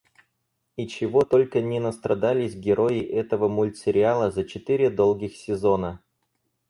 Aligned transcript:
И 0.77 0.87
чего 0.87 1.21
только 1.21 1.61
не 1.61 1.79
настрадались 1.79 2.55
герои 2.55 3.01
этого 3.01 3.47
мультсериала 3.47 4.31
за 4.31 4.45
четыре 4.45 4.89
долгих 4.89 5.35
сезона! 5.37 6.01